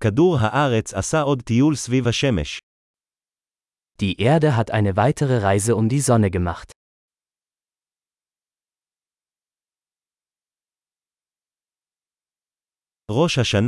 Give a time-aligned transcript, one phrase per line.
[0.00, 2.58] כדור הארץ עשה עוד טיול סביב השמש.
[4.02, 6.72] Die Erde hat eine weitere Reise um die Sonne gemacht.
[13.10, 13.66] ראש השנה